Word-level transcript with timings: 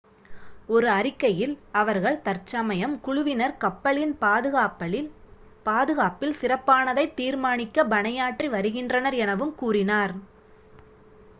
"ஒரு 0.69 0.87
அறிக்கையில் 0.91 1.51
அவர்கள் 1.71 2.21
"தற்சமயம் 2.21 2.95
குழுவினர் 2.99 3.53
கப்பலின் 3.57 4.13
பாதுகாப்பில் 5.65 6.33
சிறப்பானதை 6.39 7.05
தீர்மானிக்க 7.13 7.85
பணியாற்றி 7.85 8.47
வருகின்றனர்" 8.47 9.17
எனவும் 9.17 9.53
கூறினர். 9.55 10.15